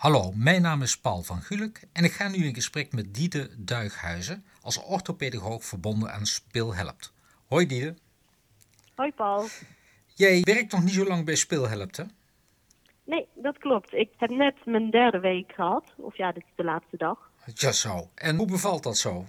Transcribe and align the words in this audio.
Hallo, 0.00 0.32
mijn 0.34 0.62
naam 0.62 0.82
is 0.82 1.00
Paul 1.00 1.22
van 1.22 1.40
Gulik 1.40 1.88
en 1.92 2.04
ik 2.04 2.10
ga 2.10 2.28
nu 2.28 2.44
in 2.44 2.54
gesprek 2.54 2.92
met 2.92 3.14
Diede 3.14 3.48
Duighuizen 3.58 4.44
als 4.62 4.84
orthopedagoog 4.84 5.64
verbonden 5.64 6.12
aan 6.12 6.26
Speelhelpt. 6.26 7.14
Hoi 7.48 7.66
Diede. 7.66 7.94
Hoi 8.94 9.12
Paul. 9.12 9.44
Jij 10.14 10.40
werkt 10.42 10.72
nog 10.72 10.82
niet 10.82 10.92
zo 10.92 11.04
lang 11.04 11.24
bij 11.24 11.34
Speelhelpt, 11.34 11.96
hè? 11.96 12.04
Nee, 13.04 13.28
dat 13.34 13.58
klopt. 13.58 13.94
Ik 13.94 14.10
heb 14.16 14.30
net 14.30 14.54
mijn 14.64 14.90
derde 14.90 15.20
week 15.20 15.52
gehad. 15.52 15.94
Of 15.96 16.16
ja, 16.16 16.32
dit 16.32 16.42
is 16.42 16.52
de 16.56 16.64
laatste 16.64 16.96
dag. 16.96 17.30
Ja, 17.54 17.72
zo. 17.72 18.10
En 18.14 18.36
hoe 18.36 18.46
bevalt 18.46 18.82
dat 18.82 18.96
zo? 18.96 19.24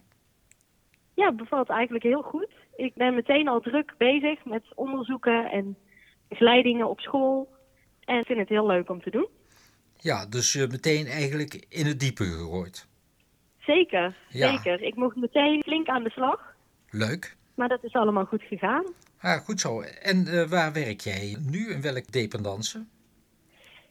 Ja, 1.13 1.25
het 1.25 1.37
bevalt 1.37 1.69
eigenlijk 1.69 2.03
heel 2.03 2.21
goed. 2.21 2.51
Ik 2.75 2.93
ben 2.93 3.15
meteen 3.15 3.47
al 3.47 3.59
druk 3.59 3.93
bezig 3.97 4.45
met 4.45 4.75
onderzoeken 4.75 5.51
en 5.51 5.77
begeleidingen 6.27 6.89
op 6.89 6.99
school. 6.99 7.49
En 7.99 8.25
vind 8.25 8.39
het 8.39 8.49
heel 8.49 8.67
leuk 8.67 8.89
om 8.89 9.01
te 9.01 9.09
doen. 9.09 9.27
Ja, 10.03 10.25
dus 10.25 10.55
uh, 10.55 10.67
meteen 10.67 11.05
eigenlijk 11.07 11.65
in 11.69 11.85
het 11.85 11.99
diepe 11.99 12.23
gegooid. 12.23 12.87
Zeker, 13.59 14.15
Ja. 14.29 14.51
zeker. 14.51 14.81
Ik 14.81 14.95
mocht 14.95 15.15
meteen 15.15 15.61
flink 15.63 15.87
aan 15.87 16.03
de 16.03 16.09
slag. 16.09 16.55
Leuk. 16.89 17.35
Maar 17.55 17.67
dat 17.67 17.83
is 17.83 17.93
allemaal 17.93 18.25
goed 18.25 18.41
gegaan. 18.43 18.85
Ah, 19.19 19.37
goed 19.41 19.59
zo. 19.59 19.81
En 19.81 20.27
eh, 20.27 20.47
waar 20.49 20.73
werk 20.73 21.01
jij 21.01 21.37
nu? 21.49 21.69
In 21.73 21.81
welk 21.81 22.11
dependance? 22.11 22.85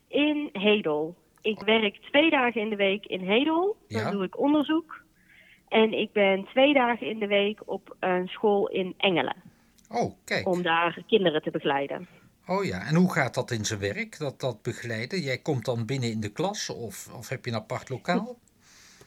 In 0.09 0.48
Hedel. 0.52 1.16
Ik 1.41 1.60
werk 1.62 1.96
twee 1.96 2.30
dagen 2.30 2.60
in 2.60 2.68
de 2.70 2.77
week 2.77 3.06
in 3.06 3.20
Hedel. 3.20 3.77
Dan 3.88 4.01
Ja. 4.02 4.10
doe 4.10 4.24
ik 4.24 4.38
onderzoek. 4.38 5.02
En 5.68 5.92
ik 5.92 6.12
ben 6.12 6.45
twee 6.45 6.74
dagen 6.74 7.06
in 7.06 7.18
de 7.18 7.27
week 7.27 7.60
op 7.65 7.96
een 8.01 8.29
school 8.29 8.68
in 8.68 8.95
Engelen. 8.96 9.37
Oh, 9.88 10.15
kijk. 10.24 10.46
Om 10.48 10.62
daar 10.62 11.02
kinderen 11.06 11.42
te 11.42 11.51
begeleiden. 11.51 12.09
Oh 12.56 12.64
ja, 12.64 12.86
en 12.86 12.95
hoe 12.95 13.12
gaat 13.12 13.34
dat 13.34 13.51
in 13.51 13.65
zijn 13.65 13.80
werk, 13.80 14.18
dat, 14.18 14.40
dat 14.40 14.62
begeleiden? 14.62 15.20
Jij 15.20 15.38
komt 15.38 15.65
dan 15.65 15.87
binnen 15.87 16.10
in 16.10 16.20
de 16.20 16.32
klas 16.32 16.70
of, 16.70 17.15
of 17.18 17.29
heb 17.29 17.45
je 17.45 17.51
een 17.51 17.56
apart 17.56 17.88
lokaal? 17.88 18.37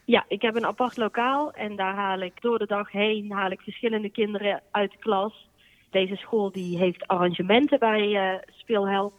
Ja, 0.06 0.26
ik 0.28 0.42
heb 0.42 0.56
een 0.56 0.66
apart 0.66 0.98
lokaal 0.98 1.52
en 1.52 1.76
daar 1.76 1.96
haal 1.96 2.20
ik 2.20 2.42
door 2.42 2.60
de 2.60 2.66
dag 2.66 2.92
heen 2.92 3.32
haal 3.32 3.52
ik 3.52 3.62
verschillende 3.62 4.10
kinderen 4.10 4.62
uit 4.72 4.92
de 4.92 4.98
klas. 4.98 5.50
Deze 5.90 6.16
school 6.16 6.52
die 6.52 6.78
heeft 6.78 7.08
arrangementen 7.08 7.80
bij 7.80 8.16
eh 8.16 8.40
Speelhelp 8.46 9.14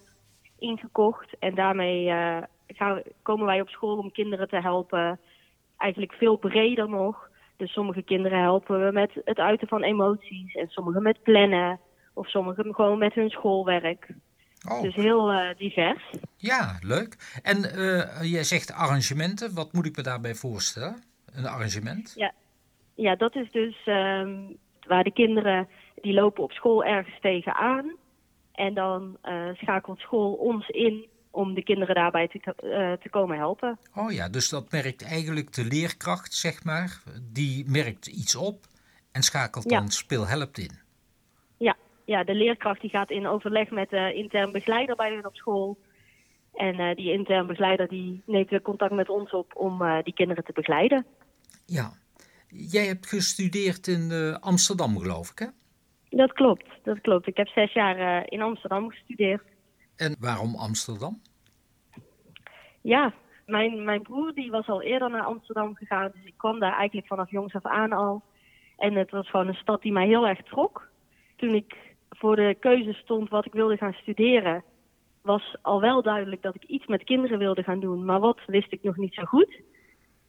ingekocht 0.58 1.38
en 1.38 1.54
daarmee 1.54 2.10
eh, 2.10 2.42
gaan, 2.66 3.02
komen 3.22 3.46
wij 3.46 3.60
op 3.60 3.68
school 3.68 3.96
om 3.96 4.12
kinderen 4.12 4.48
te 4.48 4.60
helpen. 4.60 5.20
Eigenlijk 5.76 6.12
veel 6.12 6.36
breder 6.36 6.88
nog. 6.88 7.28
Dus 7.56 7.72
sommige 7.72 8.02
kinderen 8.02 8.40
helpen 8.40 8.84
we 8.84 8.92
met 8.92 9.10
het 9.24 9.38
uiten 9.38 9.68
van 9.68 9.82
emoties 9.82 10.54
en 10.54 10.68
sommige 10.68 11.00
met 11.00 11.22
plannen 11.22 11.80
of 12.14 12.28
sommige 12.28 12.74
gewoon 12.74 12.98
met 12.98 13.14
hun 13.14 13.30
schoolwerk. 13.30 14.08
Oh, 14.68 14.82
Dus 14.82 14.94
heel 14.94 15.30
eh, 15.32 15.56
divers. 15.58 16.10
ja, 16.36 16.78
leuk. 16.80 17.16
En 17.42 17.64
eh, 17.72 18.22
jij 18.32 18.44
zegt 18.44 18.72
arrangementen, 18.72 19.54
wat 19.54 19.72
moet 19.72 19.86
ik 19.86 19.96
me 19.96 20.02
daarbij 20.02 20.34
voorstellen? 20.34 21.02
Een 21.32 21.46
arrangement? 21.46 22.12
Ja, 22.16 22.32
ja 22.94 23.16
dat 23.16 23.34
is 23.36 23.50
dus 23.50 23.76
ehm, 23.84 24.36
waar 24.86 25.04
de 25.04 25.12
kinderen 25.12 25.68
die 26.02 26.12
lopen 26.12 26.42
op 26.42 26.52
school 26.52 26.84
ergens 26.84 27.20
tegenaan. 27.20 27.96
En 28.52 28.74
dan 28.74 29.16
eh, 29.22 29.48
schakelt 29.54 29.98
school 29.98 30.32
ons 30.32 30.68
in 30.68 31.06
om 31.30 31.54
de 31.54 31.62
kinderen 31.62 31.94
daarbij 31.94 32.28
te, 32.28 32.38
te 33.02 33.08
komen 33.10 33.36
helpen. 33.38 33.78
Oh 33.94 34.12
ja, 34.12 34.28
dus 34.28 34.48
dat 34.48 34.70
merkt 34.70 35.04
eigenlijk 35.04 35.52
de 35.52 35.64
leerkracht, 35.64 36.34
zeg 36.34 36.64
maar, 36.64 37.02
die 37.32 37.64
merkt 37.70 38.06
iets 38.06 38.34
op 38.36 38.66
en 39.12 39.22
schakelt 39.22 39.70
Ja. 39.70 39.78
dan 39.78 39.88
speelhelpt 39.90 40.58
in. 40.58 40.70
Ja, 42.04 42.24
de 42.24 42.34
leerkracht 42.34 42.80
die 42.80 42.90
gaat 42.90 43.10
in 43.10 43.26
overleg 43.26 43.70
met 43.70 43.90
de 43.90 44.14
intern 44.14 44.52
begeleider 44.52 44.96
bij 44.96 45.14
hun 45.14 45.26
op 45.26 45.36
school. 45.36 45.78
En 46.54 46.78
eh, 46.78 46.94
die 46.94 47.12
intern 47.12 47.46
begeleider 47.46 47.88
die 47.88 48.22
neemt 48.26 48.50
weer 48.50 48.62
contact 48.62 48.92
met 48.92 49.08
ons 49.08 49.30
op 49.30 49.56
om 49.56 49.82
eh, 49.82 50.02
die 50.02 50.14
kinderen 50.14 50.44
te 50.44 50.52
begeleiden. 50.52 51.06
Ja. 51.66 51.92
Jij 52.48 52.86
hebt 52.86 53.06
gestudeerd 53.06 53.86
in 53.86 54.10
eh, 54.10 54.34
Amsterdam, 54.34 54.98
geloof 54.98 55.30
ik, 55.30 55.38
hè? 55.38 55.46
Dat 56.08 56.32
klopt, 56.32 56.66
dat 56.82 57.00
klopt. 57.00 57.26
Ik 57.26 57.36
heb 57.36 57.48
zes 57.48 57.72
jaar 57.72 58.30
in 58.30 58.42
Amsterdam 58.42 58.90
gestudeerd. 58.90 59.42
En 59.96 60.16
waarom 60.18 60.54
Amsterdam? 60.54 61.20
Ja, 62.80 63.14
mijn, 63.46 63.84
mijn 63.84 64.02
broer 64.02 64.34
die 64.34 64.50
was 64.50 64.66
al 64.66 64.82
eerder 64.82 65.10
naar 65.10 65.24
Amsterdam 65.24 65.74
gegaan. 65.74 66.10
Dus 66.14 66.24
ik 66.24 66.34
kwam 66.36 66.60
daar 66.60 66.76
eigenlijk 66.76 67.06
vanaf 67.06 67.30
jongs 67.30 67.54
af 67.54 67.64
aan 67.64 67.92
al. 67.92 68.22
En 68.76 68.94
het 68.94 69.10
was 69.10 69.30
gewoon 69.30 69.48
een 69.48 69.54
stad 69.54 69.82
die 69.82 69.92
mij 69.92 70.06
heel 70.06 70.26
erg 70.26 70.42
trok. 70.42 70.88
Toen 71.36 71.54
ik 71.54 71.76
voor 72.14 72.36
de 72.36 72.56
keuze 72.60 72.92
stond 72.92 73.28
wat 73.28 73.46
ik 73.46 73.52
wilde 73.52 73.76
gaan 73.76 73.92
studeren, 73.92 74.64
was 75.22 75.56
al 75.62 75.80
wel 75.80 76.02
duidelijk 76.02 76.42
dat 76.42 76.54
ik 76.54 76.64
iets 76.64 76.86
met 76.86 77.04
kinderen 77.04 77.38
wilde 77.38 77.62
gaan 77.62 77.80
doen. 77.80 78.04
Maar 78.04 78.20
wat 78.20 78.40
wist 78.46 78.72
ik 78.72 78.82
nog 78.82 78.96
niet 78.96 79.14
zo 79.14 79.24
goed. 79.24 79.60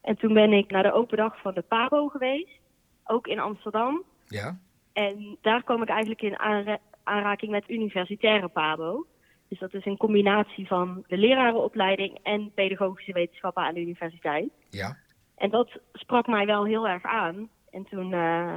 En 0.00 0.16
toen 0.16 0.34
ben 0.34 0.52
ik 0.52 0.70
naar 0.70 0.82
de 0.82 0.92
open 0.92 1.16
dag 1.16 1.40
van 1.40 1.54
de 1.54 1.62
PABO 1.62 2.08
geweest, 2.08 2.60
ook 3.04 3.26
in 3.26 3.38
Amsterdam. 3.38 4.02
Ja. 4.26 4.58
En 4.92 5.36
daar 5.40 5.62
kwam 5.62 5.82
ik 5.82 5.88
eigenlijk 5.88 6.22
in 6.22 6.38
aanra- 6.38 6.78
aanraking 7.02 7.50
met 7.50 7.70
universitaire 7.70 8.48
PABO. 8.48 9.06
Dus 9.48 9.58
dat 9.58 9.74
is 9.74 9.84
een 9.84 9.96
combinatie 9.96 10.66
van 10.66 11.04
de 11.06 11.16
lerarenopleiding 11.16 12.18
en 12.22 12.50
pedagogische 12.54 13.12
wetenschappen 13.12 13.62
aan 13.62 13.74
de 13.74 13.80
universiteit. 13.80 14.50
Ja. 14.70 14.96
En 15.36 15.50
dat 15.50 15.78
sprak 15.92 16.26
mij 16.26 16.46
wel 16.46 16.64
heel 16.64 16.88
erg 16.88 17.02
aan. 17.02 17.48
En 17.70 17.84
toen 17.84 18.12
eh, 18.12 18.54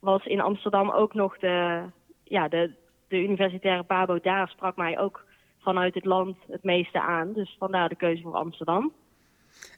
was 0.00 0.24
in 0.24 0.40
Amsterdam 0.40 0.90
ook 0.90 1.14
nog 1.14 1.38
de, 1.38 1.82
ja, 2.34 2.48
de, 2.48 2.74
de 3.08 3.22
universitaire 3.22 3.82
PABO. 3.82 4.20
Daar 4.20 4.48
sprak 4.48 4.76
mij 4.76 4.98
ook 4.98 5.24
vanuit 5.58 5.94
het 5.94 6.04
land 6.04 6.36
het 6.48 6.62
meeste 6.62 7.00
aan. 7.00 7.32
Dus 7.32 7.56
vandaar 7.58 7.88
de 7.88 7.96
keuze 7.96 8.22
voor 8.22 8.34
Amsterdam. 8.34 8.92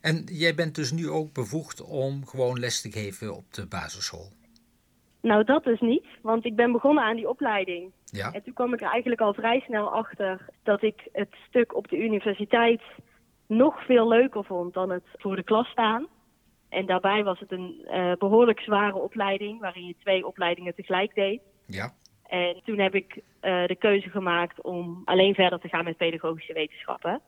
En 0.00 0.24
jij 0.24 0.54
bent 0.54 0.74
dus 0.74 0.92
nu 0.92 1.08
ook 1.08 1.32
bevoegd 1.32 1.82
om 1.82 2.26
gewoon 2.26 2.58
les 2.58 2.80
te 2.80 2.90
geven 2.90 3.36
op 3.36 3.54
de 3.54 3.66
basisschool. 3.66 4.28
Nou, 5.20 5.44
dat 5.44 5.64
dus 5.64 5.80
niet, 5.80 6.06
want 6.22 6.44
ik 6.44 6.56
ben 6.56 6.72
begonnen 6.72 7.04
aan 7.04 7.16
die 7.16 7.28
opleiding. 7.28 7.92
Ja. 8.04 8.32
En 8.32 8.42
toen 8.42 8.52
kwam 8.52 8.74
ik 8.74 8.80
er 8.80 8.90
eigenlijk 8.90 9.20
al 9.20 9.34
vrij 9.34 9.60
snel 9.60 9.92
achter 9.92 10.48
dat 10.62 10.82
ik 10.82 11.08
het 11.12 11.34
stuk 11.48 11.76
op 11.76 11.88
de 11.88 11.98
universiteit 11.98 12.82
nog 13.46 13.84
veel 13.84 14.08
leuker 14.08 14.44
vond 14.44 14.74
dan 14.74 14.90
het 14.90 15.04
voor 15.12 15.36
de 15.36 15.42
klas 15.42 15.68
staan. 15.68 16.06
En 16.68 16.86
daarbij 16.86 17.24
was 17.24 17.40
het 17.40 17.52
een 17.52 17.84
eh, 17.84 18.12
behoorlijk 18.18 18.60
zware 18.60 18.96
opleiding, 18.96 19.60
waarin 19.60 19.86
je 19.86 19.94
twee 20.00 20.26
opleidingen 20.26 20.74
tegelijk 20.74 21.14
deed. 21.14 21.40
Ja. 21.66 21.92
En 22.28 22.60
toen 22.64 22.78
heb 22.78 22.94
ik 22.94 23.20
eh, 23.41 23.66
de 23.66 23.76
keuze 23.78 24.10
gemaakt 24.10 24.62
om 24.62 25.03
alleen 25.04 25.34
verder 25.34 25.60
te 25.60 25.69
gaan 25.69 25.84
met 25.84 25.97
pedagogische 25.97 26.53
wetenschappen. 26.53 27.20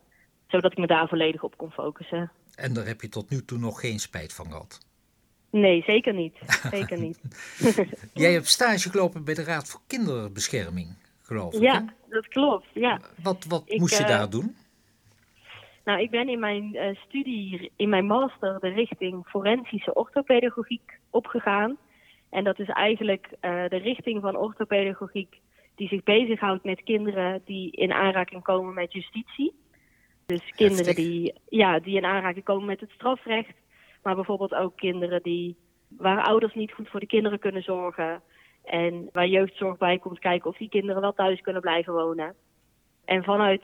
Zodat 0.46 0.72
ik 0.72 0.78
me 0.78 0.86
daar 0.86 1.08
volledig 1.08 1.42
op 1.42 1.56
kon 1.56 1.70
focussen. 1.70 2.30
En 2.54 2.72
daar 2.72 2.86
heb 2.86 3.00
je 3.00 3.08
tot 3.08 3.30
nu 3.30 3.44
toe 3.44 3.58
nog 3.58 3.80
geen 3.80 3.98
spijt 3.98 4.34
van 4.34 4.46
gehad. 4.46 4.86
Nee, 5.50 5.82
zeker 5.82 6.14
niet. 6.14 6.36
Zeker 6.70 6.98
niet. 6.98 7.20
Jij 8.14 8.32
hebt 8.32 8.46
stage 8.46 8.90
gelopen 8.90 9.24
bij 9.24 9.34
de 9.34 9.44
Raad 9.44 9.68
voor 9.68 9.80
Kinderbescherming, 9.86 10.96
geloof 11.22 11.54
ik. 11.54 11.60
hè? 11.60 11.66
ja, 11.66 11.94
dat 12.08 12.28
klopt. 12.28 12.66
Ja. 12.72 13.00
Wat, 13.22 13.44
wat 13.48 13.62
Ik, 13.66 13.78
moest 13.78 13.96
je 13.96 14.02
eh, 14.02 14.08
daar 14.08 14.30
doen? 14.30 14.56
Nou, 15.84 16.00
ik 16.00 16.10
ben 16.10 16.28
in 16.28 16.38
mijn 16.38 16.74
eh, 16.74 16.96
studie, 16.96 17.70
in 17.76 17.88
mijn 17.88 18.06
master, 18.06 18.60
de 18.60 18.68
richting 18.68 19.26
forensische 19.26 19.94
orthopedagogiek 19.94 20.98
opgegaan. 21.10 21.76
En 22.30 22.44
dat 22.44 22.58
is 22.58 22.68
eigenlijk 22.68 23.28
eh, 23.40 23.68
de 23.68 23.76
richting 23.76 24.20
van 24.20 24.36
orthopedagogiek 24.36 25.40
die 25.74 25.88
zich 25.88 26.02
bezighoudt 26.02 26.64
met 26.64 26.82
kinderen 26.82 27.42
die 27.44 27.70
in 27.70 27.92
aanraking 27.92 28.42
komen 28.42 28.74
met 28.74 28.92
justitie. 28.92 29.54
Dus 30.26 30.50
kinderen 30.56 30.94
die, 30.94 31.34
ja, 31.48 31.78
die 31.78 31.96
in 31.96 32.04
aanraking 32.04 32.44
komen 32.44 32.66
met 32.66 32.80
het 32.80 32.90
strafrecht. 32.90 33.54
Maar 34.02 34.14
bijvoorbeeld 34.14 34.54
ook 34.54 34.76
kinderen 34.76 35.22
die, 35.22 35.56
waar 35.88 36.22
ouders 36.22 36.54
niet 36.54 36.72
goed 36.72 36.88
voor 36.88 37.00
de 37.00 37.06
kinderen 37.06 37.38
kunnen 37.38 37.62
zorgen. 37.62 38.22
En 38.64 39.08
waar 39.12 39.26
jeugdzorg 39.26 39.76
bij 39.76 39.98
komt 39.98 40.18
kijken 40.18 40.50
of 40.50 40.56
die 40.56 40.68
kinderen 40.68 41.00
wel 41.00 41.12
thuis 41.12 41.40
kunnen 41.40 41.62
blijven 41.62 41.92
wonen. 41.92 42.34
En 43.04 43.24
vanuit 43.24 43.62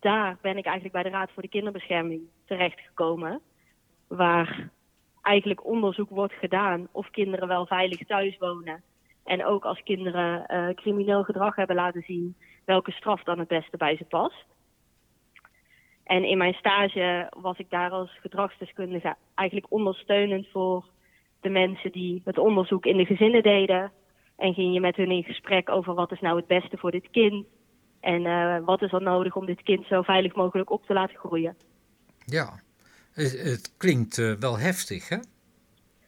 daar 0.00 0.38
ben 0.40 0.56
ik 0.56 0.64
eigenlijk 0.64 0.94
bij 0.94 1.02
de 1.02 1.16
Raad 1.18 1.30
voor 1.32 1.42
de 1.42 1.48
Kinderbescherming 1.48 2.22
terechtgekomen. 2.44 3.40
Waar 4.06 4.70
eigenlijk 5.24 5.64
onderzoek 5.64 6.10
wordt 6.10 6.34
gedaan 6.34 6.88
of 6.92 7.10
kinderen 7.10 7.48
wel 7.48 7.66
veilig 7.66 8.06
thuis 8.06 8.38
wonen. 8.38 8.82
En 9.24 9.44
ook 9.44 9.64
als 9.64 9.82
kinderen 9.82 10.46
eh, 10.46 10.74
crimineel 10.74 11.22
gedrag 11.22 11.56
hebben 11.56 11.76
laten 11.76 12.02
zien, 12.02 12.36
welke 12.64 12.90
straf 12.90 13.22
dan 13.22 13.38
het 13.38 13.48
beste 13.48 13.76
bij 13.76 13.96
ze 13.96 14.04
past. 14.04 14.44
En 16.04 16.24
in 16.24 16.38
mijn 16.38 16.54
stage 16.54 17.30
was 17.40 17.58
ik 17.58 17.70
daar 17.70 17.90
als 17.90 18.18
gedragsdeskundige 18.20 19.16
eigenlijk 19.34 19.72
ondersteunend 19.72 20.48
voor 20.48 20.84
de 21.40 21.48
mensen 21.48 21.92
die 21.92 22.22
het 22.24 22.38
onderzoek 22.38 22.86
in 22.86 22.96
de 22.96 23.04
gezinnen 23.04 23.42
deden. 23.42 23.92
En 24.36 24.54
ging 24.54 24.74
je 24.74 24.80
met 24.80 24.96
hun 24.96 25.10
in 25.10 25.22
gesprek 25.22 25.70
over 25.70 25.94
wat 25.94 26.12
is 26.12 26.20
nou 26.20 26.36
het 26.36 26.46
beste 26.46 26.76
voor 26.76 26.90
dit 26.90 27.10
kind. 27.10 27.46
En 28.00 28.26
eh, 28.26 28.64
wat 28.64 28.82
is 28.82 28.92
er 28.92 29.02
nodig 29.02 29.36
om 29.36 29.46
dit 29.46 29.62
kind 29.62 29.86
zo 29.86 30.02
veilig 30.02 30.34
mogelijk 30.34 30.70
op 30.70 30.86
te 30.86 30.92
laten 30.92 31.16
groeien. 31.16 31.56
Ja. 32.24 32.62
Het, 33.14 33.42
het 33.42 33.76
klinkt 33.76 34.18
eh, 34.18 34.32
wel 34.32 34.58
heftig, 34.58 35.08
hè? 35.08 35.16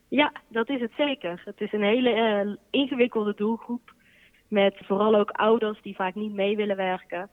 Ja, 0.08 0.32
dat 0.48 0.68
is 0.68 0.80
het 0.80 0.92
zeker. 0.96 1.42
Het 1.44 1.60
is 1.60 1.72
een 1.72 1.82
hele 1.82 2.10
eh, 2.10 2.54
ingewikkelde 2.70 3.34
doelgroep. 3.36 3.94
Met 4.48 4.74
vooral 4.84 5.14
ook 5.14 5.30
ouders 5.30 5.82
die 5.82 5.94
vaak 5.94 6.14
niet 6.14 6.32
mee 6.32 6.56
willen 6.56 6.76
werken. 6.76 7.28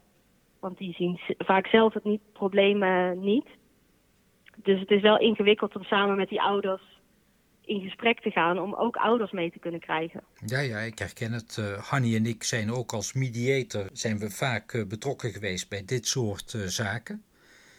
Want 0.60 0.78
die 0.78 0.94
zien 0.94 1.20
vaak 1.38 1.68
zelf 1.68 1.94
het 1.94 2.04
niet, 2.04 2.22
probleem 2.34 2.84
eh, 2.84 3.12
niet. 3.12 3.48
Dus 4.56 4.80
het 4.80 4.92
is 4.92 5.02
wel 5.02 5.20
ingewikkeld 5.20 5.76
om 5.76 5.84
samen 5.84 6.16
met 6.16 6.30
die 6.30 6.42
ouders 6.42 7.02
in 7.66 7.82
gesprek 7.82 8.22
te 8.22 8.32
gaan 8.32 8.60
om 8.60 8.74
ook 8.74 8.96
ouders 8.96 9.32
mee 9.32 9.52
te 9.52 9.60
kunnen 9.60 9.80
krijgen. 9.80 10.24
Ja, 10.46 10.60
ja, 10.60 10.80
ik 10.80 11.00
herken 11.00 11.32
het. 11.32 11.58
Uh, 11.60 11.78
Hanny 11.90 12.16
en 12.16 12.26
ik 12.26 12.44
zijn 12.44 12.72
ook 12.72 12.94
als 12.94 13.14
mediator 13.14 13.90
zijn 13.94 14.18
we 14.18 14.30
vaak 14.30 14.74
uh, 14.74 14.86
betrokken 14.86 15.32
geweest 15.32 15.70
bij 15.70 15.86
dit 15.86 16.08
soort 16.08 16.54
uh, 16.54 16.62
zaken. 16.62 17.24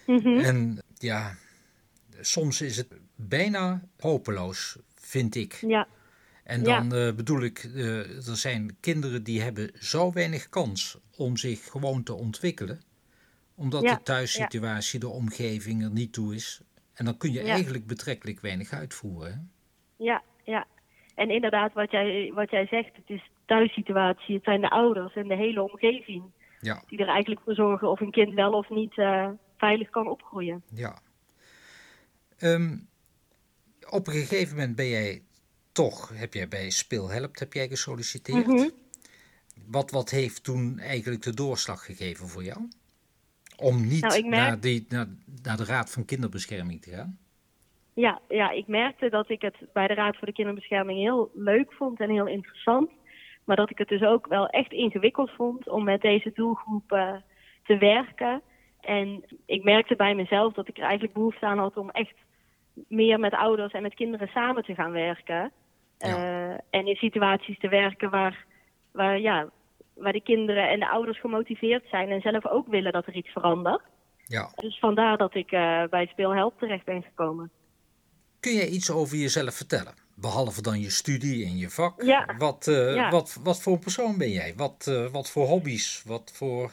Mm 0.06 0.18
-hmm. 0.18 0.38
En 0.38 0.82
ja, 0.98 1.34
soms 2.20 2.60
is 2.60 2.76
het 2.76 2.88
bijna 3.14 3.82
hopeloos, 3.98 4.78
vind 4.94 5.34
ik. 5.34 5.52
Ja. 5.66 5.86
En 6.44 6.62
dan 6.62 6.90
ja. 6.90 7.12
bedoel 7.12 7.42
ik, 7.42 7.70
er 7.74 8.36
zijn 8.36 8.76
kinderen 8.80 9.22
die 9.22 9.42
hebben 9.42 9.70
zo 9.78 10.12
weinig 10.12 10.48
kans 10.48 10.98
om 11.16 11.36
zich 11.36 11.64
gewoon 11.70 12.02
te 12.02 12.14
ontwikkelen. 12.14 12.80
Omdat 13.54 13.82
ja. 13.82 13.94
de 13.94 14.02
thuissituatie, 14.02 15.00
de 15.00 15.08
omgeving 15.08 15.82
er 15.82 15.90
niet 15.90 16.12
toe 16.12 16.34
is. 16.34 16.60
En 16.94 17.04
dan 17.04 17.16
kun 17.16 17.32
je 17.32 17.40
eigenlijk 17.40 17.86
betrekkelijk 17.86 18.40
weinig 18.40 18.72
uitvoeren. 18.72 19.32
Hè? 19.32 19.38
Ja, 20.04 20.22
ja. 20.44 20.66
En 21.14 21.30
inderdaad, 21.30 21.72
wat 21.72 21.90
jij, 21.90 22.30
wat 22.34 22.50
jij 22.50 22.66
zegt, 22.66 22.96
het 22.96 23.10
is 23.10 23.30
thuissituatie, 23.44 24.34
het 24.34 24.44
zijn 24.44 24.60
de 24.60 24.70
ouders 24.70 25.14
en 25.14 25.28
de 25.28 25.36
hele 25.36 25.62
omgeving 25.62 26.22
die 26.86 26.98
er 26.98 27.08
eigenlijk 27.08 27.40
voor 27.44 27.54
zorgen 27.54 27.90
of 27.90 28.00
een 28.00 28.10
kind 28.10 28.34
wel 28.34 28.52
of 28.52 28.70
niet 28.70 28.96
uh, 28.96 29.28
veilig 29.56 29.90
kan 29.90 30.08
opgroeien. 30.08 30.62
Ja. 30.74 30.98
Um, 32.44 32.88
op 33.90 34.06
een 34.06 34.12
gegeven 34.12 34.56
moment 34.56 34.76
ben 34.76 34.88
jij 34.88 35.22
toch, 35.72 36.18
heb 36.18 36.34
jij 36.34 36.48
bij 36.48 36.70
Speelhelpt 36.70 37.38
heb 37.38 37.52
jij 37.52 37.68
gesolliciteerd. 37.68 38.46
Mm 38.46 38.56
-hmm. 38.56 38.70
wat, 39.66 39.90
wat 39.90 40.10
heeft 40.10 40.44
toen 40.44 40.78
eigenlijk 40.78 41.22
de 41.22 41.34
doorslag 41.34 41.84
gegeven 41.84 42.28
voor 42.28 42.44
jou? 42.44 42.68
Om 43.56 43.86
niet 43.86 44.02
nou, 44.02 44.22
merk... 44.22 44.48
naar, 44.48 44.60
die, 44.60 44.86
naar, 44.88 45.06
naar 45.42 45.56
de 45.56 45.64
Raad 45.64 45.90
van 45.90 46.04
Kinderbescherming 46.04 46.82
te 46.82 46.90
gaan? 46.90 47.18
Ja, 47.94 48.20
ja, 48.28 48.50
ik 48.50 48.66
merkte 48.66 49.08
dat 49.08 49.28
ik 49.28 49.42
het 49.42 49.56
bij 49.72 49.86
de 49.86 49.94
Raad 49.94 50.16
voor 50.16 50.26
de 50.26 50.32
Kinderbescherming 50.32 50.98
heel 50.98 51.30
leuk 51.34 51.72
vond 51.72 52.00
en 52.00 52.10
heel 52.10 52.26
interessant. 52.26 52.90
Maar 53.44 53.56
dat 53.56 53.70
ik 53.70 53.78
het 53.78 53.88
dus 53.88 54.02
ook 54.02 54.26
wel 54.26 54.48
echt 54.48 54.72
ingewikkeld 54.72 55.30
vond 55.30 55.68
om 55.68 55.84
met 55.84 56.00
deze 56.00 56.30
doelgroep 56.34 56.92
uh, 56.92 57.14
te 57.64 57.78
werken. 57.78 58.42
En 58.80 59.24
ik 59.46 59.64
merkte 59.64 59.96
bij 59.96 60.14
mezelf 60.14 60.52
dat 60.52 60.68
ik 60.68 60.76
er 60.76 60.82
eigenlijk 60.82 61.12
behoefte 61.12 61.46
aan 61.46 61.58
had 61.58 61.76
om 61.76 61.90
echt 61.90 62.14
meer 62.88 63.20
met 63.20 63.32
ouders 63.32 63.72
en 63.72 63.82
met 63.82 63.94
kinderen 63.94 64.28
samen 64.28 64.62
te 64.64 64.74
gaan 64.74 64.92
werken. 64.92 65.52
Ja. 65.98 66.50
Uh, 66.50 66.58
en 66.70 66.86
in 66.86 66.96
situaties 66.96 67.58
te 67.58 67.68
werken 67.68 68.10
waar, 68.10 68.44
waar, 68.92 69.20
ja, 69.20 69.50
waar 69.94 70.12
de 70.12 70.22
kinderen 70.22 70.68
en 70.68 70.80
de 70.80 70.88
ouders 70.88 71.20
gemotiveerd 71.20 71.84
zijn 71.90 72.10
en 72.10 72.20
zelf 72.20 72.46
ook 72.46 72.68
willen 72.68 72.92
dat 72.92 73.06
er 73.06 73.14
iets 73.14 73.30
verandert. 73.32 73.82
Ja. 74.26 74.50
Dus 74.56 74.78
vandaar 74.78 75.16
dat 75.16 75.34
ik 75.34 75.52
uh, 75.52 75.84
bij 75.90 76.06
Speelhelp 76.06 76.58
terecht 76.58 76.84
ben 76.84 77.02
gekomen. 77.02 77.50
Kun 78.40 78.54
jij 78.54 78.68
iets 78.68 78.90
over 78.90 79.16
jezelf 79.16 79.54
vertellen? 79.54 79.94
Behalve 80.16 80.62
dan 80.62 80.80
je 80.80 80.90
studie 80.90 81.46
en 81.46 81.56
je 81.56 81.70
vak. 81.70 82.02
Ja. 82.02 82.34
Wat, 82.38 82.66
uh, 82.66 82.94
Ja. 82.94 83.10
wat, 83.10 83.40
wat 83.42 83.62
voor 83.62 83.78
persoon 83.78 84.18
ben 84.18 84.30
jij? 84.30 84.54
Wat, 84.56 84.86
uh, 84.88 85.06
wat 85.06 85.30
voor 85.30 85.46
hobby's? 85.46 86.02
Wat 86.06 86.32
voor... 86.34 86.70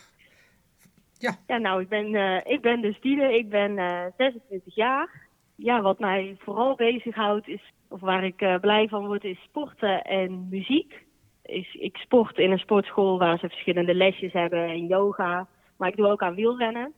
Ja, 1.17 1.37
Ja, 1.47 1.57
nou, 1.57 1.81
ik 1.81 1.87
ben, 1.89 2.15
eh, 2.15 2.53
ik 2.53 2.61
ben 2.61 2.81
dus 2.81 2.99
Diede. 3.01 3.37
Ik 3.37 3.49
ben 3.49 3.77
eh 3.77 4.05
26 4.17 4.75
jaar. 4.75 5.20
Ja, 5.63 5.81
wat 5.81 5.99
mij 5.99 6.35
vooral 6.39 6.75
bezighoudt 6.75 7.47
is, 7.47 7.71
of 7.89 7.99
waar 7.99 8.23
ik 8.23 8.41
eh, 8.41 8.59
blij 8.59 8.87
van 8.87 9.05
word, 9.05 9.23
is 9.23 9.39
sporten 9.41 10.01
en 10.01 10.47
muziek. 10.49 11.05
Is, 11.43 11.73
ik 11.73 11.97
sport 11.97 12.37
in 12.37 12.51
een 12.51 12.57
sportschool 12.59 13.17
waar 13.19 13.37
ze 13.39 13.49
verschillende 13.49 13.93
lesjes 13.95 14.33
hebben 14.33 14.63
en 14.69 14.87
yoga. 14.87 15.47
Maar 15.77 15.89
ik 15.89 15.95
doe 15.95 16.07
ook 16.07 16.21
aan 16.21 16.35
wielrennen. 16.35 16.93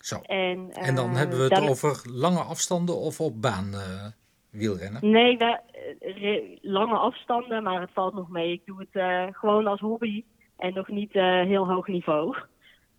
zo. 0.00 0.16
En, 0.20 0.70
En 0.72 0.94
dan 0.94 1.10
eh, 1.10 1.16
hebben 1.16 1.38
we 1.38 1.54
het 1.54 1.68
over 1.68 2.02
lange 2.12 2.40
afstanden 2.42 2.96
of 2.96 3.20
op 3.20 3.40
baan 3.42 3.72
eh, 3.72 4.06
wielrennen? 4.50 5.10
Nee, 5.10 5.36
we, 5.38 5.58
re- 6.00 6.58
lange 6.60 6.96
afstanden, 6.96 7.62
maar 7.62 7.80
het 7.80 7.92
valt 7.92 8.14
nog 8.14 8.28
mee. 8.28 8.52
Ik 8.52 8.62
doe 8.66 8.86
het 8.90 9.34
gewoon 9.36 9.66
als 9.66 9.80
hobby 9.80 10.24
en 10.56 10.74
nog 10.74 10.88
niet 10.88 11.12
heel 11.12 11.68
hoog 11.68 11.86
niveau. 11.86 12.36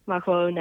Maar 0.03 0.21
gewoon, 0.21 0.57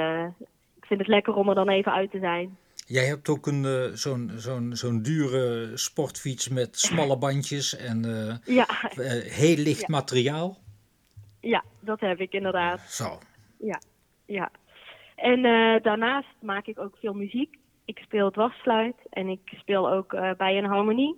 ik 0.77 0.85
vind 0.85 0.99
het 0.99 1.09
lekker 1.09 1.33
om 1.35 1.49
er 1.49 1.55
dan 1.55 1.69
even 1.69 1.91
uit 1.91 2.11
te 2.11 2.19
zijn. 2.19 2.57
Jij 2.87 3.05
hebt 3.05 3.29
ook 3.29 3.47
een, 3.47 3.65
eh, 3.65 3.83
zo'n, 3.93 4.31
zo'n, 4.35 4.75
zo'n 4.75 5.01
dure 5.01 5.71
sportfiets 5.77 6.49
met 6.49 6.79
smalle 6.79 7.17
bandjes 7.17 7.75
en 7.75 8.05
eh, 8.05 8.55
Ja, 8.55 8.67
eh, 8.81 9.31
heel 9.31 9.55
licht 9.55 9.79
Ja. 9.81 9.85
materiaal. 9.89 10.57
ja 11.39 11.63
dat 11.79 11.99
heb 11.99 12.19
ik 12.19 12.31
inderdaad. 12.33 12.81
Zo. 12.81 13.19
Ja. 14.27 14.49
En 15.15 15.45
eh, 15.45 15.83
daarnaast 15.83 16.27
maak 16.41 16.65
ik 16.65 16.79
ook 16.79 16.97
veel 16.99 17.13
muziek. 17.13 17.57
Ik 17.85 17.97
speel 17.97 18.31
dwarsfluit 18.31 18.95
en 19.09 19.27
ik 19.27 19.39
speel 19.45 19.91
ook 19.91 20.11
bij 20.37 20.57
een 20.57 20.65
harmonie. 20.65 21.15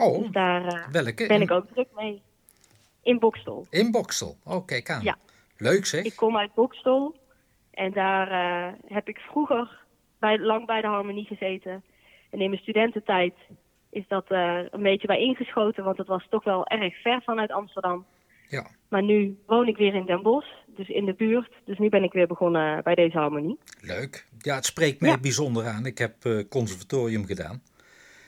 Oh, 0.00 0.18
Dus 0.22 0.30
daar 0.32 0.88
welke? 0.92 1.26
ben 1.26 1.40
ik 1.40 1.50
ook 1.50 1.66
druk 1.72 1.88
mee. 1.94 2.22
In 3.02 3.18
Bokstel. 3.18 3.66
In 3.70 3.90
Boksel. 3.90 4.36
Oh, 4.44 4.66
kijk 4.66 4.90
aan. 4.90 5.02
Ja. 5.02 5.16
Leuk 5.56 5.86
zeg. 5.86 6.04
Ik 6.04 6.16
kom 6.16 6.36
uit 6.36 6.54
Bokstel 6.54 7.16
en 7.70 7.92
daar 7.92 8.28
heb 8.86 9.08
ik 9.08 9.18
vroeger 9.18 9.80
bij, 10.18 10.38
lang 10.38 10.66
bij 10.66 10.80
de 10.80 10.86
harmonie 10.86 11.26
gezeten. 11.26 11.84
En 12.30 12.40
in 12.40 12.50
mijn 12.50 12.62
studententijd 12.62 13.34
is 13.90 14.04
dat 14.08 14.24
eh, 14.28 14.60
een 14.70 14.82
beetje 14.82 15.06
bij 15.06 15.18
ingeschoten, 15.20 15.84
want 15.84 15.98
het 15.98 16.06
was 16.06 16.26
toch 16.30 16.44
wel 16.44 16.66
erg 16.66 17.00
ver 17.02 17.22
vanuit 17.22 17.50
Amsterdam. 17.50 18.06
Ja. 18.48 18.66
Maar 18.88 19.02
nu 19.02 19.38
woon 19.46 19.68
ik 19.68 19.76
weer 19.76 19.94
in 19.94 20.06
Den 20.06 20.22
Bosch, 20.22 20.48
dus 20.66 20.88
in 20.88 21.04
de 21.04 21.14
buurt. 21.14 21.52
Dus 21.64 21.78
nu 21.78 21.88
ben 21.88 22.02
ik 22.02 22.12
weer 22.12 22.26
begonnen 22.26 22.82
bij 22.82 22.94
deze 22.94 23.18
harmonie. 23.18 23.58
Leuk. 23.80 24.26
Ja, 24.38 24.54
het 24.54 24.64
spreekt 24.66 25.00
mij 25.00 25.10
Ja. 25.10 25.18
bijzonder 25.18 25.66
aan. 25.66 25.86
Ik 25.86 25.98
heb 25.98 26.24
eh, 26.24 26.38
conservatorium 26.48 27.24
gedaan. 27.26 27.62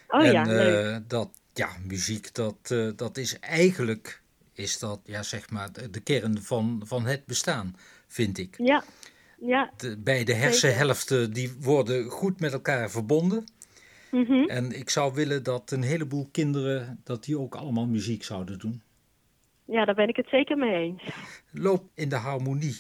Oh 0.09 0.25
en 0.27 0.33
ja, 0.33 0.43
leuk. 0.45 0.85
eh, 0.87 0.97
dat, 1.09 1.29
ja, 1.55 1.69
muziek, 1.87 2.35
dat, 2.35 2.75
dat 2.97 3.17
is 3.17 3.39
eigenlijk, 3.39 4.23
is 4.55 4.79
dat, 4.79 5.01
ja, 5.05 5.23
zeg 5.23 5.51
maar, 5.51 5.73
de 5.73 5.91
de 5.91 6.01
kern 6.01 6.39
van, 6.43 6.83
van 6.85 7.05
het 7.07 7.27
bestaan, 7.27 7.77
vind 8.07 8.39
ik. 8.39 8.55
Ja, 8.59 8.83
ja. 9.41 9.71
De, 9.77 9.99
beide 9.99 10.35
hersenhelften, 10.35 11.33
die 11.33 11.57
worden 11.61 12.11
goed 12.11 12.41
met 12.41 12.53
elkaar 12.53 12.91
verbonden. 12.91 13.45
mhm. 14.11 14.45
En 14.49 14.79
ik 14.79 14.91
zou 14.91 15.15
willen 15.15 15.43
dat 15.43 15.71
een 15.71 15.83
heleboel 15.83 16.29
kinderen, 16.33 17.01
dat 17.05 17.25
die 17.25 17.39
ook 17.39 17.55
allemaal 17.55 17.87
muziek 17.87 18.25
zouden 18.25 18.59
doen. 18.59 18.83
Ja, 19.65 19.85
daar 19.85 19.95
ben 19.95 20.09
ik 20.09 20.17
het 20.17 20.29
zeker 20.29 20.57
mee 20.57 20.75
eens. 20.75 21.03
Loopt 21.53 21.91
in 21.95 22.09
de 22.09 22.17
harmonie 22.17 22.77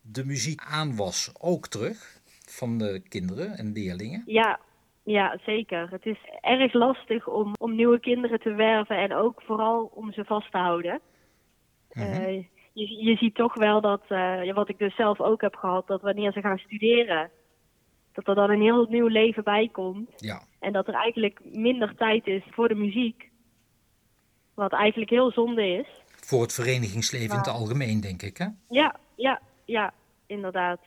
de 0.00 0.24
muziek 0.24 0.60
aanwas 0.64 1.32
ook 1.40 1.66
terug 1.66 2.20
van 2.46 2.78
de 2.78 3.02
kinderen 3.08 3.58
en 3.58 3.72
leerlingen? 3.72 4.22
Ja, 4.26 4.60
ja, 5.02 5.38
zeker. 5.44 5.90
Het 5.90 6.06
is 6.06 6.18
erg 6.40 6.72
lastig 6.72 7.28
om, 7.28 7.54
om 7.58 7.74
nieuwe 7.74 8.00
kinderen 8.00 8.40
te 8.40 8.52
werven 8.54 8.96
en 8.96 9.14
ook 9.14 9.42
vooral 9.42 9.90
om 9.94 10.12
ze 10.12 10.24
vast 10.24 10.50
te 10.50 10.58
houden. 10.58 11.00
Mhm. 11.92 12.06
Eh, 12.06 12.44
je, 12.78 13.04
je 13.04 13.16
ziet 13.16 13.34
toch 13.34 13.54
wel 13.54 13.80
dat, 13.80 14.02
eh, 14.08 14.54
wat 14.54 14.68
ik 14.68 14.78
dus 14.78 14.94
zelf 14.96 15.20
ook 15.20 15.40
heb 15.40 15.54
gehad, 15.54 15.86
dat 15.86 16.00
wanneer 16.00 16.32
ze 16.32 16.40
gaan 16.40 16.58
studeren, 16.58 17.30
dat 18.12 18.28
er 18.28 18.34
dan 18.34 18.50
een 18.50 18.62
heel 18.62 18.86
nieuw 18.88 19.06
leven 19.06 19.44
bij 19.44 19.68
komt. 19.72 20.10
Ja, 20.16 20.42
En 20.60 20.72
dat 20.72 20.88
er 20.88 20.94
eigenlijk 20.94 21.40
minder 21.44 21.94
tijd 21.96 22.26
is 22.26 22.42
voor 22.50 22.68
de 22.68 22.74
muziek. 22.74 23.30
Wat 24.54 24.72
eigenlijk 24.72 25.10
heel 25.10 25.30
zonde 25.32 25.66
is. 25.66 25.86
voor 26.06 26.42
het 26.42 26.52
verenigingsleven 26.52 27.30
in 27.30 27.38
het 27.38 27.48
algemeen, 27.48 28.00
denk 28.00 28.22
ik. 28.22 28.36
Hè? 28.36 28.46
Ja, 28.68 28.96
ja, 29.14 29.40
ja, 29.64 29.92
inderdaad. 30.26 30.80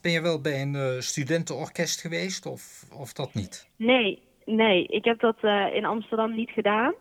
Ben 0.00 0.12
je 0.12 0.20
wel 0.20 0.40
bij 0.40 0.62
een 0.62 0.74
eh, 0.74 0.98
studentenorkest 0.98 2.00
geweest 2.00 2.46
of, 2.46 2.84
of 2.94 3.12
dat 3.12 3.34
niet? 3.34 3.68
Nee, 3.76 4.22
nee, 4.44 4.86
ik 4.86 5.04
heb 5.04 5.20
dat 5.20 5.36
eh, 5.40 5.74
in 5.74 5.84
Amsterdam 5.84 6.34
niet 6.34 6.50
gedaan. 6.50 6.94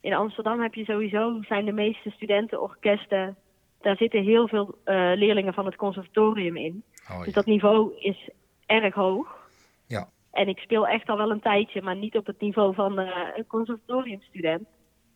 In 0.00 0.14
Amsterdam 0.14 0.60
heb 0.60 0.74
je 0.74 0.84
sowieso, 0.84 1.42
zijn 1.42 1.64
de 1.64 1.72
meeste 1.72 2.10
studentenorkesten, 2.10 3.36
daar 3.80 3.96
zitten 3.96 4.22
heel 4.22 4.48
veel 4.48 4.78
eh, 4.84 4.94
leerlingen 5.14 5.54
van 5.54 5.66
het 5.66 5.76
conservatorium 5.76 6.56
in. 6.56 6.84
Oh, 7.10 7.22
Dus 7.24 7.32
dat 7.32 7.46
niveau 7.46 7.98
is 7.98 8.30
erg 8.66 8.94
hoog. 8.94 9.48
Ja. 9.86 10.08
En 10.32 10.48
ik 10.48 10.58
speel 10.58 10.86
echt 10.86 11.08
al 11.08 11.16
wel 11.16 11.30
een 11.30 11.40
tijdje, 11.40 11.82
maar 11.82 11.96
niet 11.96 12.16
op 12.16 12.26
het 12.26 12.40
niveau 12.40 12.74
van 12.74 12.98
eh, 12.98 13.28
een 13.36 13.46
conservatoriumstudent. 13.46 14.68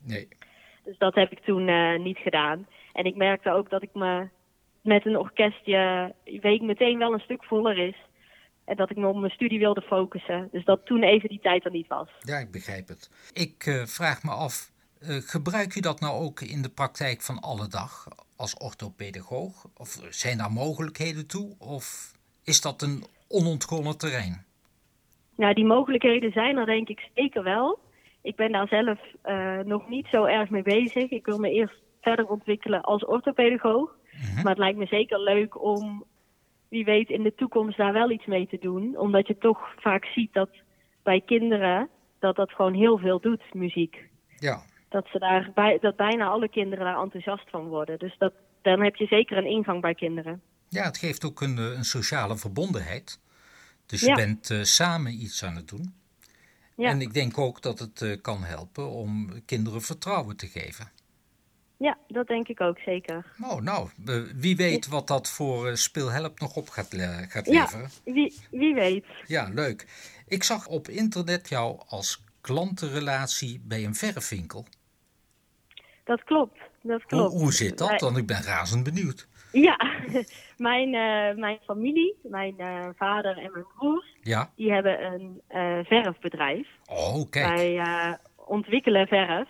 Nee. 0.02 0.28
Dus 0.84 0.98
dat 0.98 1.14
heb 1.14 1.32
ik 1.32 1.40
toen 1.40 1.68
eh, 1.68 1.98
niet 1.98 2.18
gedaan. 2.18 2.66
En 2.92 3.04
ik 3.04 3.16
merkte 3.16 3.50
ook 3.50 3.70
dat 3.70 3.82
ik 3.82 3.90
me 3.92 4.28
met 4.80 5.06
een 5.06 5.18
orkestje 5.18 6.14
week 6.24 6.62
meteen 6.62 6.98
wel 6.98 7.12
een 7.12 7.20
stuk 7.20 7.44
voller 7.44 7.78
is. 7.78 7.96
En 8.64 8.76
dat 8.76 8.90
ik 8.90 8.96
me 8.96 9.06
op 9.06 9.16
mijn 9.16 9.32
studie 9.32 9.58
wilde 9.58 9.82
focussen. 9.82 10.48
Dus 10.52 10.64
dat 10.64 10.86
toen 10.86 11.02
even 11.02 11.28
die 11.28 11.40
tijd 11.40 11.64
er 11.64 11.70
niet 11.70 11.86
was. 11.86 12.08
Ja, 12.20 12.38
ik 12.38 12.50
begrijp 12.50 12.88
het. 12.88 13.10
Ik 13.32 13.84
vraag 13.84 14.22
me 14.22 14.30
af, 14.30 14.70
gebruik 15.06 15.74
je 15.74 15.80
dat 15.80 16.00
nou 16.00 16.24
ook 16.24 16.40
in 16.40 16.62
de 16.62 16.68
praktijk 16.68 17.22
van 17.22 17.40
alle 17.40 17.68
dag 17.68 18.08
als 18.36 18.56
orthopedagoog? 18.56 19.66
Of 19.76 19.98
zijn 20.10 20.38
daar 20.38 20.52
mogelijkheden 20.52 21.26
toe? 21.26 21.54
Of 21.58 22.12
is 22.44 22.60
dat 22.60 22.82
een 22.82 23.04
onontgonnen 23.28 23.98
terrein? 23.98 24.44
Nou, 25.36 25.54
die 25.54 25.64
mogelijkheden 25.64 26.32
zijn 26.32 26.56
er 26.56 26.66
denk 26.66 26.88
ik 26.88 27.08
zeker 27.14 27.42
wel. 27.42 27.78
Ik 28.22 28.36
ben 28.36 28.52
daar 28.52 28.68
zelf 28.68 28.98
eh, 29.22 29.58
nog 29.58 29.88
niet 29.88 30.06
zo 30.06 30.24
erg 30.24 30.50
mee 30.50 30.62
bezig. 30.62 31.10
Ik 31.10 31.26
wil 31.26 31.38
me 31.38 31.50
eerst 31.50 31.74
verder 32.00 32.26
ontwikkelen 32.26 32.82
als 32.82 33.04
orthopedagoog. 33.04 33.96
Mhm. 34.12 34.34
Maar 34.34 34.52
het 34.52 34.58
lijkt 34.58 34.78
me 34.78 34.86
zeker 34.86 35.20
leuk 35.20 35.62
om 35.62 36.04
wie 36.68 36.84
weet 36.84 37.08
in 37.08 37.22
de 37.22 37.34
toekomst 37.34 37.76
daar 37.76 37.92
wel 37.92 38.10
iets 38.10 38.26
mee 38.26 38.46
te 38.48 38.58
doen. 38.60 38.96
Omdat 38.96 39.26
je 39.26 39.38
toch 39.38 39.74
vaak 39.76 40.04
ziet 40.04 40.32
dat 40.32 40.50
bij 41.02 41.20
kinderen 41.20 41.88
dat 42.18 42.36
dat 42.36 42.52
gewoon 42.52 42.74
heel 42.74 42.98
veel 42.98 43.20
doet, 43.20 43.54
muziek. 43.54 44.08
Ja. 44.38 44.62
Dat, 44.94 45.06
ze 45.12 45.18
daar 45.18 45.50
bij, 45.54 45.78
dat 45.80 45.96
bijna 45.96 46.26
alle 46.26 46.48
kinderen 46.48 46.84
daar 46.84 47.02
enthousiast 47.02 47.50
van 47.50 47.66
worden. 47.66 47.98
Dus 47.98 48.14
dat, 48.18 48.32
dan 48.62 48.82
heb 48.82 48.96
je 48.96 49.06
zeker 49.06 49.36
een 49.36 49.50
ingang 49.50 49.80
bij 49.80 49.94
kinderen. 49.94 50.42
Ja, 50.68 50.84
het 50.84 50.98
geeft 50.98 51.24
ook 51.24 51.40
een, 51.40 51.56
een 51.56 51.84
sociale 51.84 52.36
verbondenheid. 52.36 53.20
Dus 53.86 54.00
je 54.00 54.14
bent 54.14 54.50
uh, 54.50 54.62
samen 54.62 55.12
iets 55.12 55.44
aan 55.44 55.56
het 55.56 55.68
doen. 55.68 55.94
Ja. 56.76 56.88
En 56.88 57.00
ik 57.00 57.14
denk 57.14 57.38
ook 57.38 57.62
dat 57.62 57.78
het 57.78 58.00
uh, 58.00 58.20
kan 58.22 58.44
helpen 58.44 58.90
om 58.90 59.44
kinderen 59.44 59.82
vertrouwen 59.82 60.36
te 60.36 60.46
geven. 60.46 60.90
Ja, 61.76 61.98
dat 62.08 62.26
denk 62.26 62.48
ik 62.48 62.60
ook 62.60 62.78
zeker. 62.78 63.26
Oh, 63.42 63.60
nou, 63.60 63.90
wie 64.34 64.56
weet 64.56 64.86
wat 64.86 65.06
dat 65.06 65.30
voor 65.30 65.68
uh, 65.68 65.74
speelhelp 65.74 66.40
nog 66.40 66.56
op 66.56 66.68
gaat, 66.68 66.94
gaat 67.28 67.46
leveren. 67.46 67.90
Ja, 68.04 68.12
wie, 68.12 68.34
wie 68.50 68.74
weet. 68.74 69.06
Ja, 69.26 69.48
leuk. 69.52 69.86
Ik 70.26 70.42
zag 70.42 70.66
op 70.66 70.88
internet 70.88 71.48
jou 71.48 71.80
als 71.86 72.24
klantenrelatie 72.40 73.60
bij 73.64 73.84
een 73.84 73.94
verfwinkel. 73.94 74.66
Dat 76.04 76.24
klopt, 76.24 76.58
dat 76.82 77.04
klopt. 77.04 77.32
Hoe, 77.32 77.40
hoe 77.40 77.52
zit 77.52 77.78
dat 77.78 77.98
dan? 77.98 78.16
Ik 78.16 78.26
ben 78.26 78.42
razend 78.42 78.84
benieuwd. 78.84 79.28
Ja, 79.52 79.76
mijn, 80.56 80.88
uh, 80.88 81.40
mijn 81.40 81.58
familie, 81.64 82.14
mijn 82.22 82.54
uh, 82.58 82.88
vader 82.96 83.38
en 83.38 83.50
mijn 83.52 83.66
broers, 83.76 84.16
ja? 84.20 84.50
die 84.56 84.72
hebben 84.72 85.04
een 85.04 85.40
uh, 85.50 85.84
verfbedrijf. 85.84 86.68
Oh, 86.86 87.30
kijk. 87.30 87.56
Wij 87.56 88.18
ontwikkelen 88.36 89.06
verf. 89.06 89.48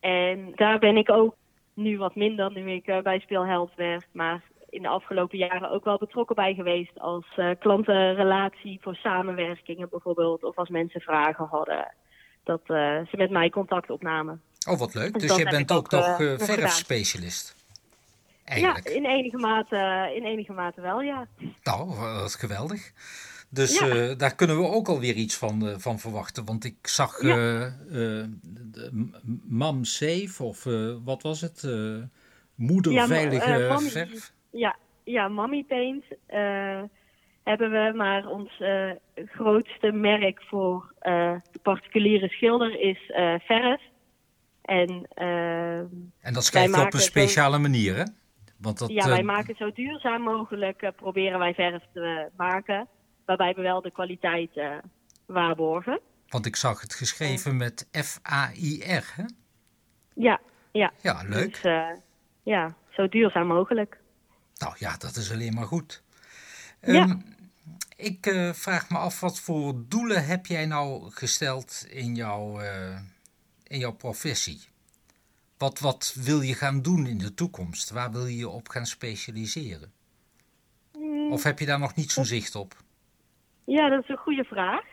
En 0.00 0.52
daar 0.54 0.78
ben 0.78 0.96
ik 0.96 1.10
ook 1.10 1.34
nu 1.74 1.98
wat 1.98 2.14
minder, 2.14 2.52
nu 2.52 2.70
ik 2.70 3.02
bij 3.02 3.18
Speelheld 3.18 3.74
werk. 3.76 4.06
Maar 4.12 4.42
in 4.68 4.82
de 4.82 4.88
afgelopen 4.88 5.38
jaren 5.38 5.70
ook 5.70 5.84
wel 5.84 5.98
betrokken 5.98 6.36
bij 6.36 6.54
geweest 6.54 7.00
als 7.00 7.26
klantenrelatie 7.58 8.78
voor 8.82 8.94
samenwerkingen 8.94 9.88
bijvoorbeeld. 9.88 10.44
Of 10.44 10.56
als 10.56 10.68
mensen 10.68 11.00
vragen 11.00 11.46
hadden, 11.46 11.94
dat 12.44 12.60
ze 12.66 13.14
met 13.16 13.30
mij 13.30 13.50
contact 13.50 13.90
opnamen. 13.90 14.42
Oh, 14.66 14.78
wat 14.78 14.94
leuk. 14.94 15.12
Dus, 15.12 15.22
dus 15.22 15.36
jij 15.36 15.50
bent 15.50 15.72
ook, 15.72 15.90
nog 15.90 16.16
verfspecialist? 16.38 17.56
Ja, 18.44 18.84
in 18.84 19.04
enige, 19.04 19.36
mate, 19.36 20.12
in 20.14 20.24
enige 20.24 20.52
mate 20.52 20.80
wel, 20.80 21.02
ja. 21.02 21.26
Nou, 21.62 22.00
dat 22.18 22.28
is 22.28 22.34
geweldig. 22.34 22.92
Dus 23.54 23.78
eh, 23.78 24.18
daar 24.18 24.34
kunnen 24.34 24.58
we 24.60 24.66
ook 24.66 24.88
alweer 24.88 25.14
iets 25.14 25.36
van, 25.36 25.68
uh, 25.68 25.74
van 25.76 25.98
verwachten. 25.98 26.44
Want 26.44 26.64
ik 26.64 26.86
zag 26.86 27.22
ja. 27.22 27.72
uh, 27.92 28.24
Mam 29.48 29.84
Safe, 29.84 30.42
of 30.42 30.64
wat 31.04 31.22
was 31.22 31.40
het? 31.40 31.68
Moederveilige 32.54 33.50
ja, 33.50 33.78
verf? 33.78 34.32
Ja, 34.50 34.76
ja, 35.04 35.28
Mommy 35.28 35.64
Paint 35.68 36.04
hebben 37.42 37.70
we. 37.70 37.92
Maar 37.96 38.26
ons 38.26 38.62
grootste 39.14 39.92
merk 39.92 40.42
voor 40.42 40.94
de 40.98 41.60
particuliere 41.62 42.28
schilder 42.28 42.80
is 42.80 43.12
verf. 43.46 43.80
En, 44.64 45.08
en 46.20 46.32
dat 46.32 46.44
schrijf 46.44 46.74
je 46.74 46.80
op 46.80 46.94
een 46.94 47.00
speciale 47.00 47.58
manier, 47.58 47.96
hè? 47.96 48.04
Want 48.56 48.78
dat, 48.78 48.90
ja, 48.90 49.08
wij 49.08 49.22
maken 49.22 49.56
zo 49.56 49.72
duurzaam 49.72 50.22
mogelijk, 50.22 50.82
uh, 50.82 50.90
proberen 50.96 51.38
wij 51.38 51.54
verf 51.54 51.82
te 51.92 52.30
maken. 52.36 52.88
Waarbij 53.24 53.54
we 53.54 53.62
wel 53.62 53.82
de 53.82 53.90
kwaliteit 53.90 54.56
uh, 54.56 54.76
waarborgen. 55.26 56.00
Want 56.28 56.46
ik 56.46 56.56
zag 56.56 56.80
het 56.80 56.94
geschreven 56.94 57.56
met 57.56 57.88
F-A-I-R, 57.92 59.12
hè? 59.16 59.24
Ja, 60.14 60.40
ja. 60.72 60.92
Ja, 61.00 61.22
leuk. 61.26 61.52
Dus, 61.52 61.64
uh, 61.64 61.86
ja, 62.42 62.74
zo 62.90 63.08
duurzaam 63.08 63.46
mogelijk. 63.46 63.98
Nou 64.56 64.74
ja, 64.78 64.96
dat 64.96 65.16
is 65.16 65.32
alleen 65.32 65.54
maar 65.54 65.66
goed. 65.66 66.02
Um, 66.80 66.94
ja. 66.94 67.18
Ik 67.96 68.50
vraag 68.52 68.90
me 68.90 68.98
af, 68.98 69.20
wat 69.20 69.40
voor 69.40 69.74
doelen 69.88 70.26
heb 70.26 70.46
jij 70.46 70.66
nou 70.66 71.10
gesteld 71.10 71.86
in 71.88 72.14
jouw, 72.14 72.60
in 73.74 73.80
jouw 73.80 73.96
professie? 74.06 74.60
Wat, 75.58 75.80
wat 75.80 76.16
wil 76.24 76.40
je 76.40 76.54
gaan 76.54 76.82
doen 76.82 77.06
in 77.06 77.18
de 77.18 77.34
toekomst? 77.34 77.90
Waar 77.90 78.12
wil 78.12 78.26
je 78.26 78.36
je 78.36 78.48
op 78.48 78.68
gaan 78.68 78.86
specialiseren? 78.86 79.92
Of 81.30 81.42
heb 81.42 81.58
je 81.58 81.66
daar 81.66 81.78
nog 81.78 81.94
niet 81.94 82.10
zo'n 82.10 82.24
zicht 82.24 82.54
op? 82.54 82.72
Ja, 83.64 83.88
dat 83.88 84.02
is 84.02 84.08
een 84.08 84.16
goede 84.16 84.44
vraag. 84.44 84.84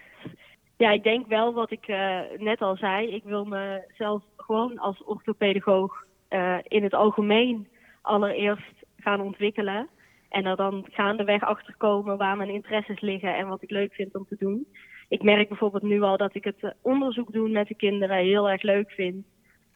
Ja, 0.77 0.91
ik 0.91 1.03
denk 1.03 1.27
wel 1.27 1.53
wat 1.53 1.71
ik 1.71 1.87
uh, 1.87 2.19
net 2.37 2.61
al 2.61 2.75
zei. 2.75 3.07
Ik 3.07 3.23
wil 3.23 3.45
mezelf 3.45 4.23
gewoon 4.37 4.79
als 4.79 5.03
orthopedagoog 5.03 6.05
uh, 6.29 6.57
in 6.63 6.83
het 6.83 6.93
algemeen 6.93 7.67
allereerst 8.01 8.73
gaan 8.99 9.21
ontwikkelen. 9.21 9.89
En 10.29 10.45
er 10.45 10.55
dan 10.55 10.87
gaandeweg 10.89 11.41
achter 11.41 11.75
komen 11.77 12.17
waar 12.17 12.37
mijn 12.37 12.49
interesses 12.49 13.01
liggen 13.01 13.35
en 13.35 13.47
wat 13.47 13.61
ik 13.61 13.69
leuk 13.69 13.93
vind 13.93 14.15
om 14.15 14.25
te 14.27 14.35
doen. 14.39 14.67
Ik 15.11 15.23
merk 15.23 15.47
bijvoorbeeld 15.47 15.83
nu 15.83 16.01
al 16.01 16.17
dat 16.17 16.35
ik 16.35 16.43
het 16.43 16.63
eh, 16.63 16.69
onderzoek 16.81 17.31
doen 17.31 17.51
met 17.51 17.67
de 17.67 17.75
kinderen 17.75 18.17
heel 18.17 18.49
erg 18.49 18.61
leuk 18.61 18.91
vind. 18.91 19.25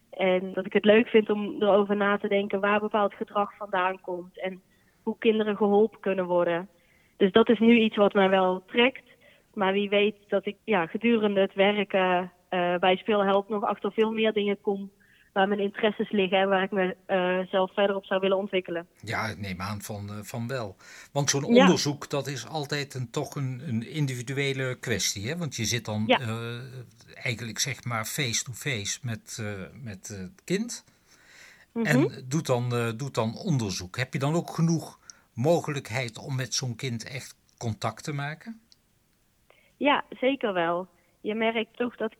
En 0.10 0.54
dat 0.54 0.66
ik 0.66 0.74
het 0.74 0.86
leuk 0.86 1.08
vind 1.08 1.30
om 1.30 1.56
erover 1.60 1.96
na 1.96 2.18
te 2.18 2.28
denken 2.28 2.60
waar 2.60 2.80
bepaald 2.80 3.14
gedrag 3.14 3.56
vandaan 3.58 4.02
komt 4.02 4.40
en 4.40 4.62
hoe 5.04 5.16
kinderen 5.20 5.56
geholpen 5.56 6.00
kunnen 6.00 6.26
worden. 6.26 6.70
Dus 7.18 7.32
dat 7.32 7.50
is 7.50 7.60
nu 7.60 7.80
iets 7.80 7.96
wat 7.96 8.14
mij 8.14 8.30
wel 8.30 8.64
trekt. 8.66 9.04
Maar 9.54 9.74
wie 9.74 9.90
weet 9.90 10.16
dat 10.28 10.46
ik 10.46 10.58
ja, 10.64 10.86
gedurende 10.86 11.40
het 11.40 11.54
werken 11.54 12.32
uh, 12.50 12.78
bij 12.78 12.96
Speelhelp 12.96 13.50
nog 13.50 13.64
achter 13.64 13.92
veel 13.92 14.12
meer 14.12 14.34
dingen 14.34 14.62
kom 14.62 14.92
waar 15.36 15.48
mijn 15.48 15.60
interesses 15.60 16.12
liggen 16.12 16.40
en 16.40 16.50
waar 16.50 16.64
ik 16.64 16.72
mezelf 16.72 17.70
uh, 17.70 17.76
verder 17.76 17.96
op 17.96 18.06
zou 18.06 18.20
willen 18.20 18.38
ontwikkelen. 18.38 18.88
Ja, 19.02 19.26
ik 19.26 19.38
neem 19.38 19.62
aan 19.62 19.82
van, 19.82 20.10
uh, 20.10 20.16
van 20.22 20.48
wel. 20.48 20.76
Want 21.12 21.30
zo'n 21.30 21.54
ja. 21.54 21.62
onderzoek, 21.62 22.10
dat 22.10 22.28
is 22.28 22.48
altijd 22.48 22.94
een, 22.94 23.10
toch 23.10 23.36
een, 23.36 23.62
een 23.68 23.88
individuele 23.90 24.78
kwestie. 24.80 25.28
Hè? 25.28 25.38
Want 25.38 25.56
je 25.56 25.66
zit 25.66 25.86
dan 25.86 26.04
ja. 26.08 26.20
uh, 26.20 26.60
eigenlijk 27.14 27.60
zeg 27.60 27.84
maar 27.84 28.06
face-to-face 28.06 29.00
met, 29.02 29.44
met 29.84 30.08
het 30.08 30.42
kind. 30.44 30.84
Mm 31.72 31.86
-hmm. 31.86 32.04
En 32.04 32.26
doet 32.28 32.46
dan, 32.46 32.94
doet 32.98 33.16
dan 33.16 33.38
onderzoek. 33.38 33.98
Heb 33.98 34.14
je 34.14 34.20
dan 34.20 34.36
ook 34.36 34.50
genoeg 34.50 35.00
mogelijkheid 35.34 36.18
om 36.18 36.36
met 36.36 36.54
zo'n 36.54 36.76
kind 36.76 37.08
echt 37.08 37.36
contact 37.58 38.04
te 38.04 38.14
maken? 38.14 38.60
Ja, 39.78 40.04
zeker 40.10 40.54
wel. 40.54 40.88
Je 41.22 41.36
merkt 41.36 41.78
toch 41.78 41.96
dat 41.96 42.14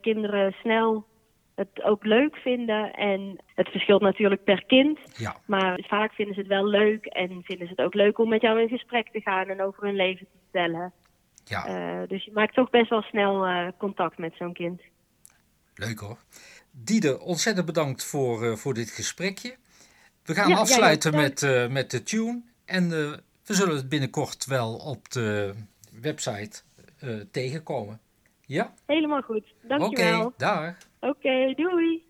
kinderen 0.00 0.52
snel 0.52 1.06
het 1.56 1.82
ook 1.82 2.04
leuk 2.04 2.36
vinden. 2.36 2.92
En 2.92 3.40
het 3.54 3.68
verschilt 3.68 4.02
natuurlijk 4.02 4.44
per 4.44 4.64
kind. 4.66 4.98
Ja. 5.16 5.36
Maar 5.46 5.84
vaak 5.88 6.12
vinden 6.12 6.34
ze 6.34 6.40
het 6.40 6.48
wel 6.48 6.66
leuk 6.66 7.06
en 7.06 7.42
vinden 7.42 7.66
ze 7.66 7.72
het 7.76 7.86
ook 7.86 7.94
leuk 7.94 8.18
om 8.18 8.28
met 8.28 8.40
jou 8.40 8.60
in 8.60 8.68
gesprek 8.68 9.08
te 9.12 9.20
gaan 9.20 9.48
en 9.48 9.62
over 9.62 9.82
hun 9.82 9.96
leven 9.96 10.26
te 10.26 10.38
vertellen. 10.42 10.92
Ja. 11.44 11.68
Uh, 12.02 12.08
dus 12.08 12.24
je 12.24 12.30
maakt 12.32 12.54
toch 12.54 12.70
best 12.70 12.90
wel 12.90 13.02
snel 13.02 13.48
uh, 13.48 13.68
contact 13.78 14.18
met 14.18 14.34
zo'n 14.38 14.52
kind. 14.52 14.80
Leuk 15.74 15.98
hoor. 15.98 16.18
Diede, 16.70 17.20
ontzettend 17.20 17.66
bedankt 17.66 18.04
voor, 18.04 18.44
uh, 18.44 18.52
voor 18.52 18.74
dit 18.74 18.90
gesprekje. 18.90 19.56
We 20.24 20.34
gaan 20.34 20.48
ja, 20.48 20.56
afsluiten 20.56 21.12
ja, 21.12 21.18
met, 21.18 21.70
met 21.70 21.90
de 21.90 22.02
tune. 22.02 22.42
En 22.64 22.88
we 23.44 23.54
zullen 23.54 23.76
het 23.76 23.88
binnenkort 23.88 24.46
wel 24.46 24.74
op 24.74 25.10
de 25.10 25.54
website 26.00 26.62
tegenkomen. 27.30 28.00
Ja? 28.46 28.72
Helemaal 28.86 29.22
goed. 29.22 29.54
Dankjewel. 29.62 30.14
Oké, 30.14 30.26
okay, 30.26 30.36
dag. 30.36 30.76
Oké, 31.00 31.08
okay, 31.08 31.54
doei. 31.54 32.04